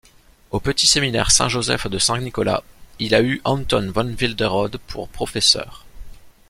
Au 0.49 0.59
petit 0.59 0.87
séminaire 0.87 1.29
Saint-Joseph 1.29 1.85
de 1.85 1.99
Saint-Nicolas, 1.99 2.63
il 2.97 3.13
a 3.13 3.21
eu 3.21 3.39
Anton 3.43 3.91
van 3.93 4.07
Wilderode 4.09 4.77
pour 4.87 5.07
professeur. 5.07 5.85